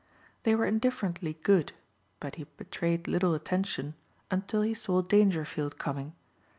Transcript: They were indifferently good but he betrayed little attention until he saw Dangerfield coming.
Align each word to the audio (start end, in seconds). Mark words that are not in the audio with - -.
They 0.41 0.55
were 0.55 0.65
indifferently 0.65 1.37
good 1.43 1.73
but 2.19 2.33
he 2.37 2.45
betrayed 2.45 3.07
little 3.07 3.35
attention 3.35 3.93
until 4.31 4.63
he 4.63 4.73
saw 4.73 5.03
Dangerfield 5.03 5.77
coming. 5.77 6.15